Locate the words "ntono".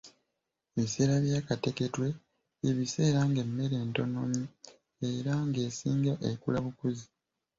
3.87-4.21